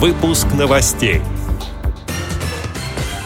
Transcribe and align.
Выпуск 0.00 0.46
новостей. 0.58 1.20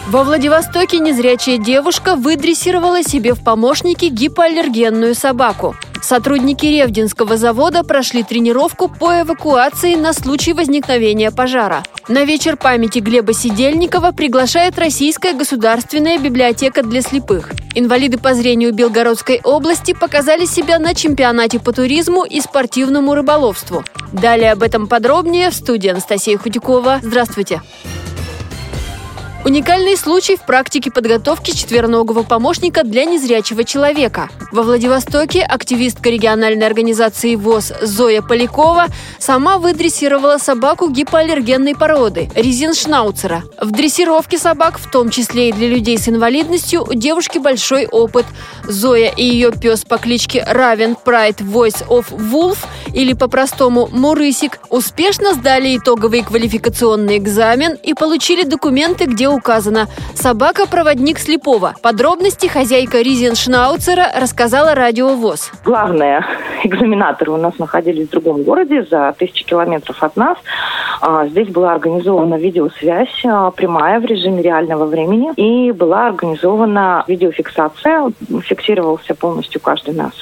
Во 0.09 0.25
Владивостоке 0.25 0.99
незрячая 0.99 1.57
девушка 1.57 2.17
выдрессировала 2.17 3.01
себе 3.01 3.33
в 3.33 3.41
помощники 3.41 4.07
гипоаллергенную 4.07 5.15
собаку. 5.15 5.77
Сотрудники 6.05 6.67
Ревдинского 6.67 7.35
завода 7.35 7.83
прошли 7.83 8.21
тренировку 8.21 8.87
по 8.87 9.21
эвакуации 9.21 9.95
на 9.95 10.13
случай 10.13 10.53
возникновения 10.53 11.31
пожара. 11.31 11.81
На 12.07 12.25
вечер 12.25 12.57
памяти 12.57 12.99
Глеба 12.99 13.33
Сидельникова 13.33 14.11
приглашает 14.11 14.77
Российская 14.77 15.33
государственная 15.33 16.19
библиотека 16.19 16.83
для 16.83 17.01
слепых. 17.01 17.49
Инвалиды 17.73 18.19
по 18.19 18.35
зрению 18.35 18.71
Белгородской 18.71 19.41
области 19.43 19.93
показали 19.93 20.45
себя 20.45 20.77
на 20.77 20.93
чемпионате 20.93 21.57
по 21.59 21.73
туризму 21.73 22.23
и 22.23 22.39
спортивному 22.39 23.15
рыболовству. 23.15 23.83
Далее 24.13 24.51
об 24.51 24.61
этом 24.61 24.85
подробнее 24.85 25.49
в 25.49 25.55
студии 25.55 25.89
Анастасия 25.89 26.37
Худякова. 26.37 26.99
Здравствуйте! 27.01 27.63
Уникальный 29.45 29.95
случай 29.95 30.37
в 30.37 30.41
практике 30.41 30.89
подготовки 30.89 31.51
четвероногого 31.51 32.23
помощника 32.23 32.83
для 32.83 33.05
незрячего 33.05 33.63
человека. 33.63 34.27
Во 34.51 34.63
Владивостоке 34.63 35.43
активистка 35.43 36.09
региональной 36.09 36.65
организации 36.65 37.35
ВОЗ 37.35 37.71
Зоя 37.79 38.23
Полякова 38.23 38.87
сама 39.19 39.59
выдрессировала 39.59 40.39
собаку 40.39 40.89
гипоаллергенной 40.89 41.75
породы– 41.75 42.27
резиншнауцера. 42.35 43.43
В 43.61 43.69
дрессировке 43.69 44.39
собак, 44.39 44.79
в 44.79 44.89
том 44.89 45.11
числе 45.11 45.49
и 45.49 45.53
для 45.53 45.67
людей 45.67 45.99
с 45.99 46.09
инвалидностью, 46.09 46.83
у 46.83 46.95
девушки 46.95 47.37
большой 47.37 47.85
опыт. 47.85 48.25
Зоя 48.63 49.11
и 49.15 49.23
ее 49.23 49.51
пес 49.51 49.85
по 49.85 49.99
кличке 49.99 50.43
Равен 50.43 50.95
Прайд 50.95 51.41
Voice 51.41 51.85
of 51.87 52.07
Wolf 52.09 52.57
или 52.95 53.13
по-простому 53.13 53.89
Мурысик 53.91 54.57
успешно 54.69 55.35
сдали 55.35 55.77
итоговый 55.77 56.23
квалификационный 56.23 57.17
экзамен 57.17 57.73
и 57.73 57.93
получили 57.93 58.43
документы, 58.43 59.05
где 59.05 59.34
указано 59.35 59.87
«Собака-проводник 60.15 61.19
слепого». 61.19 61.75
Подробности 61.81 62.47
хозяйка 62.47 63.01
Ризеншнауцера 63.01 64.07
рассказала 64.19 64.73
Радио 64.73 65.09
ВОЗ. 65.09 65.51
Главное, 65.63 66.25
экзаменаторы 66.63 67.31
у 67.31 67.37
нас 67.37 67.57
находились 67.59 68.07
в 68.07 68.11
другом 68.11 68.43
городе, 68.43 68.85
за 68.89 69.13
тысячи 69.17 69.45
километров 69.45 70.01
от 70.01 70.15
нас. 70.15 70.37
А, 71.01 71.27
здесь 71.27 71.49
была 71.49 71.73
организована 71.73 72.35
видеосвязь 72.35 73.23
а, 73.25 73.51
прямая 73.51 73.99
в 73.99 74.05
режиме 74.05 74.41
реального 74.41 74.85
времени 74.85 75.31
и 75.35 75.71
была 75.71 76.07
организована 76.07 77.03
видеофиксация. 77.07 78.11
Фиксировался 78.43 79.13
полностью 79.13 79.61
каждый 79.61 79.93
наш 79.93 80.13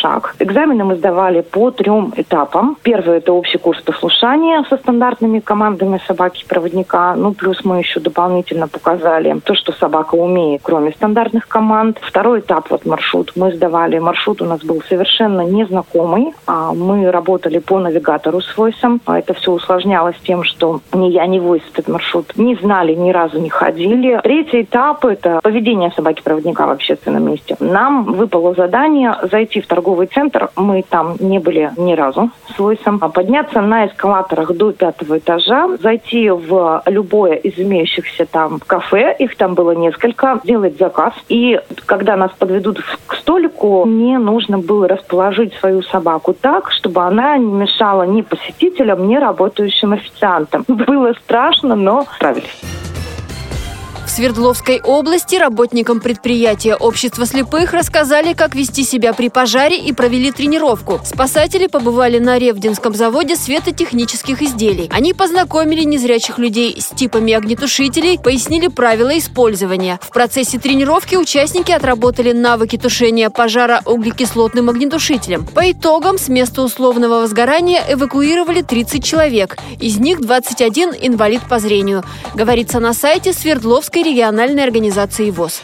шаг. 0.00 0.34
Экзамены 0.38 0.84
мы 0.84 0.96
сдавали 0.96 1.40
по 1.40 1.70
трем 1.70 2.12
этапам. 2.16 2.76
Первый– 2.82 3.18
это 3.18 3.32
общий 3.32 3.58
курс 3.58 3.80
послушания 3.82 4.64
со 4.68 4.76
стандартными 4.76 5.40
командами 5.40 6.00
собаки-проводника. 6.06 7.14
Ну, 7.16 7.32
плюс 7.32 7.64
мы 7.64 7.78
еще 7.78 8.00
дополнительно 8.00 8.68
показали 8.68 9.40
то, 9.44 9.54
что 9.54 9.72
собака 9.72 10.14
умеет, 10.14 10.60
кроме 10.62 10.92
стандартных 10.92 11.48
команд. 11.48 11.98
Второй 12.02 12.40
этап, 12.40 12.70
вот 12.70 12.86
маршрут, 12.86 13.32
мы 13.36 13.52
сдавали. 13.52 13.98
Маршрут 13.98 14.42
у 14.42 14.44
нас 14.44 14.62
был 14.62 14.82
совершенно 14.88 15.42
незнакомый. 15.42 16.32
А 16.46 16.72
мы 16.72 17.10
работали 17.10 17.58
по 17.58 17.78
навигатору 17.78 18.40
с 18.40 18.56
войсом. 18.56 19.00
А 19.06 19.18
это 19.18 19.34
все 19.34 19.52
усложнялось 19.52 20.16
тем, 20.22 20.44
что 20.44 20.80
ни 20.92 21.10
я, 21.10 21.26
ни 21.26 21.38
войс 21.38 21.62
этот 21.72 21.88
маршрут 21.88 22.36
не 22.36 22.54
знали, 22.56 22.94
ни 22.94 23.10
разу 23.10 23.40
не 23.40 23.48
ходили. 23.48 24.20
Третий 24.22 24.62
этап– 24.62 25.04
это 25.06 25.40
поведение 25.42 25.90
собаки-проводника 25.96 26.66
в 26.66 26.70
общественном 26.70 27.24
месте. 27.24 27.56
Нам 27.60 28.04
выпало 28.04 28.54
задание 28.54 29.14
зайти 29.30 29.60
в 29.60 29.66
торговый 29.66 29.87
торговый 29.88 30.06
центр. 30.08 30.50
Мы 30.56 30.84
там 30.88 31.16
не 31.18 31.38
были 31.38 31.72
ни 31.78 31.94
разу 31.94 32.30
с 32.54 32.58
Луисом. 32.58 32.98
А 33.00 33.08
подняться 33.08 33.60
на 33.60 33.86
эскалаторах 33.86 34.52
до 34.54 34.72
пятого 34.72 35.18
этажа, 35.18 35.76
зайти 35.80 36.28
в 36.28 36.82
любое 36.86 37.34
из 37.34 37.58
имеющихся 37.58 38.26
там 38.26 38.60
кафе, 38.66 39.16
их 39.18 39.36
там 39.36 39.54
было 39.54 39.70
несколько, 39.72 40.40
сделать 40.44 40.78
заказ. 40.78 41.14
И 41.28 41.58
когда 41.86 42.16
нас 42.16 42.30
подведут 42.38 42.80
к 43.06 43.14
столику, 43.14 43.84
мне 43.86 44.18
нужно 44.18 44.58
было 44.58 44.88
расположить 44.88 45.54
свою 45.54 45.82
собаку 45.82 46.34
так, 46.34 46.70
чтобы 46.70 47.02
она 47.02 47.38
не 47.38 47.50
мешала 47.52 48.02
ни 48.02 48.20
посетителям, 48.20 49.08
ни 49.08 49.16
работающим 49.16 49.94
официантам. 49.94 50.64
Было 50.68 51.14
страшно, 51.24 51.74
но 51.74 52.04
справились. 52.14 52.77
Свердловской 54.18 54.80
области 54.80 55.36
работникам 55.36 56.00
предприятия 56.00 56.74
Общества 56.74 57.24
слепых 57.24 57.72
рассказали, 57.72 58.32
как 58.32 58.56
вести 58.56 58.82
себя 58.82 59.12
при 59.12 59.28
пожаре 59.28 59.78
и 59.78 59.92
провели 59.92 60.32
тренировку. 60.32 61.00
Спасатели 61.04 61.68
побывали 61.68 62.18
на 62.18 62.36
Ревдинском 62.36 62.94
заводе 62.94 63.36
светотехнических 63.36 64.42
изделий. 64.42 64.90
Они 64.92 65.12
познакомили 65.12 65.84
незрячих 65.84 66.38
людей 66.38 66.80
с 66.80 66.86
типами 66.86 67.32
огнетушителей, 67.32 68.18
пояснили 68.18 68.66
правила 68.66 69.16
использования. 69.16 70.00
В 70.02 70.08
процессе 70.08 70.58
тренировки 70.58 71.14
участники 71.14 71.70
отработали 71.70 72.32
навыки 72.32 72.76
тушения 72.76 73.30
пожара 73.30 73.82
углекислотным 73.86 74.68
огнетушителем. 74.68 75.46
По 75.46 75.70
итогам 75.70 76.18
с 76.18 76.26
места 76.26 76.62
условного 76.62 77.20
возгорания 77.20 77.84
эвакуировали 77.88 78.62
30 78.62 79.04
человек. 79.04 79.58
Из 79.78 79.98
них 80.00 80.20
21 80.20 80.94
инвалид 81.02 81.42
по 81.48 81.60
зрению. 81.60 82.02
Говорится 82.34 82.80
на 82.80 82.94
сайте 82.94 83.32
Свердловской 83.32 84.07
региональной 84.08 84.64
организации 84.64 85.30
ВОЗ. 85.30 85.62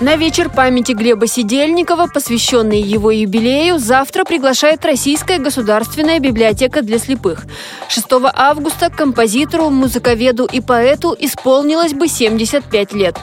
На 0.00 0.16
вечер 0.16 0.48
памяти 0.48 0.92
Глеба 0.92 1.26
Сидельникова, 1.26 2.06
посвященный 2.06 2.80
его 2.80 3.10
юбилею, 3.10 3.78
завтра 3.78 4.24
приглашает 4.24 4.82
Российская 4.86 5.36
государственная 5.36 6.20
библиотека 6.20 6.80
для 6.80 6.98
слепых. 6.98 7.44
6 7.90 8.06
августа 8.32 8.88
композитору, 8.88 9.68
музыковеду 9.68 10.46
и 10.46 10.62
поэту 10.62 11.14
исполнилось 11.18 11.92
бы 11.92 12.08
75 12.08 12.94
лет. 12.94 13.18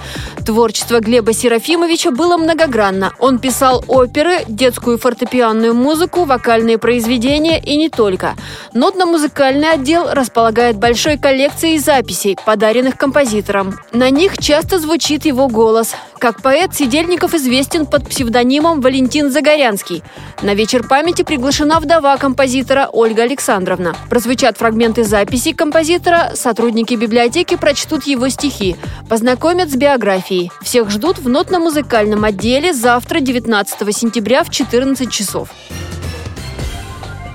Творчество 0.45 0.99
Глеба 0.99 1.33
Серафимовича 1.33 2.11
было 2.11 2.37
многогранно. 2.37 3.11
Он 3.17 3.39
писал 3.39 3.83
оперы, 3.87 4.45
детскую 4.47 4.99
фортепианную 4.99 5.73
музыку, 5.73 6.25
вокальные 6.25 6.77
произведения 6.77 7.59
и 7.59 7.75
не 7.75 7.89
только. 7.89 8.35
Нотно-музыкальный 8.73 9.71
отдел 9.71 10.09
располагает 10.11 10.77
большой 10.77 11.17
коллекцией 11.17 11.79
записей, 11.79 12.37
подаренных 12.45 12.97
композитором. 12.97 13.79
На 13.91 14.11
них 14.11 14.37
часто 14.37 14.77
звучит 14.77 15.25
его 15.25 15.47
голос. 15.47 15.95
Как 16.19 16.41
поэт 16.41 16.66
Сидельников 16.71 17.33
известен 17.33 17.85
под 17.85 18.07
псевдонимом 18.07 18.81
Валентин 18.81 19.31
Загорянский. 19.31 20.03
На 20.41 20.53
вечер 20.53 20.87
памяти 20.87 21.23
приглашена 21.23 21.79
вдова 21.79 22.17
композитора 22.17 22.89
Ольга 22.91 23.23
Александровна. 23.23 23.95
Прозвучат 24.09 24.57
фрагменты 24.57 25.03
записей 25.03 25.53
композитора, 25.53 26.31
сотрудники 26.35 26.93
библиотеки 26.93 27.55
прочтут 27.55 28.05
его 28.05 28.29
стихи, 28.29 28.75
познакомят 29.09 29.71
с 29.71 29.75
биографией. 29.75 30.51
Всех 30.61 30.89
ждут 30.89 31.17
в 31.17 31.29
нотно-музыкальном 31.29 32.23
отделе 32.23 32.73
завтра, 32.73 33.19
19 33.19 33.95
сентября 33.95 34.43
в 34.43 34.49
14 34.49 35.11
часов. 35.11 35.49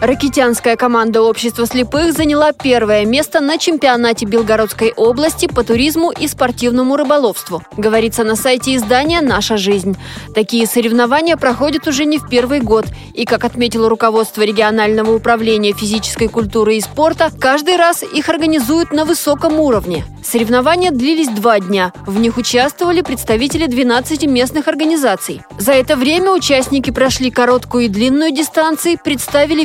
Ракитянская 0.03 0.75
команда 0.75 1.23
общества 1.23 1.65
слепых 1.65 2.13
заняла 2.13 2.51
первое 2.51 3.07
место 3.07 3.39
на 3.39 3.57
чемпионате 3.57 4.27
Белгородской 4.27 4.93
области 4.97 5.47
по 5.47 5.63
туризму 5.63 6.11
и 6.11 6.27
спортивному 6.27 6.97
рыболовству. 6.97 7.63
Говорится 7.77 8.25
на 8.25 8.35
сайте 8.35 8.75
издания 8.75 9.21
«Наша 9.21 9.57
жизнь». 9.57 9.97
Такие 10.35 10.67
соревнования 10.67 11.37
проходят 11.37 11.87
уже 11.87 12.05
не 12.05 12.19
в 12.19 12.29
первый 12.29 12.59
год. 12.59 12.87
И, 13.15 13.25
как 13.25 13.45
отметило 13.45 13.89
руководство 13.89 14.43
регионального 14.43 15.15
управления 15.15 15.73
физической 15.73 16.27
культуры 16.27 16.79
и 16.79 16.81
спорта, 16.81 17.31
каждый 17.39 17.77
раз 17.77 18.03
их 18.03 18.29
организуют 18.29 18.91
на 18.91 19.05
высоком 19.05 19.61
уровне. 19.61 20.05
Соревнования 20.25 20.91
длились 20.91 21.29
два 21.29 21.61
дня. 21.61 21.93
В 22.07 22.19
них 22.19 22.39
участвовали 22.39 23.03
представители 23.03 23.67
12 23.67 24.27
местных 24.27 24.67
организаций. 24.67 25.43
За 25.59 25.73
это 25.73 25.95
время 25.95 26.33
участники 26.33 26.91
прошли 26.91 27.31
короткую 27.31 27.85
и 27.85 27.89
длинную 27.89 28.33
дистанции, 28.33 28.99
представили 29.03 29.65